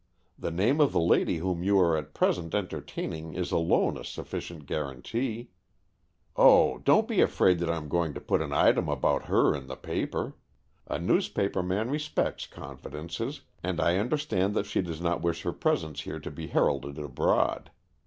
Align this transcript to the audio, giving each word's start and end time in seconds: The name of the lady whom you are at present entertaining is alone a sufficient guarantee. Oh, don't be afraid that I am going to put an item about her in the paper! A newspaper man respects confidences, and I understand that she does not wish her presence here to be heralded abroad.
The 0.35 0.49
name 0.49 0.81
of 0.81 0.93
the 0.93 0.99
lady 0.99 1.37
whom 1.37 1.61
you 1.61 1.79
are 1.79 1.95
at 1.95 2.15
present 2.15 2.55
entertaining 2.55 3.35
is 3.35 3.51
alone 3.51 3.99
a 3.99 4.03
sufficient 4.03 4.65
guarantee. 4.65 5.51
Oh, 6.35 6.79
don't 6.79 7.07
be 7.07 7.21
afraid 7.21 7.59
that 7.59 7.69
I 7.69 7.77
am 7.77 7.87
going 7.87 8.15
to 8.15 8.19
put 8.19 8.41
an 8.41 8.51
item 8.51 8.89
about 8.89 9.25
her 9.25 9.53
in 9.55 9.67
the 9.67 9.75
paper! 9.75 10.33
A 10.87 10.97
newspaper 10.97 11.61
man 11.61 11.91
respects 11.91 12.47
confidences, 12.47 13.41
and 13.61 13.79
I 13.79 13.97
understand 13.99 14.55
that 14.55 14.65
she 14.65 14.81
does 14.81 15.01
not 15.01 15.21
wish 15.21 15.43
her 15.43 15.53
presence 15.53 16.01
here 16.01 16.19
to 16.19 16.31
be 16.31 16.47
heralded 16.47 16.97
abroad. 16.97 17.69